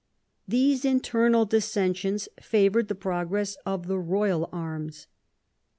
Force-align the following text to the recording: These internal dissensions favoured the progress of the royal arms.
These 0.47 0.83
internal 0.83 1.45
dissensions 1.45 2.27
favoured 2.41 2.87
the 2.87 2.95
progress 2.95 3.55
of 3.67 3.85
the 3.85 3.99
royal 3.99 4.49
arms. 4.51 5.05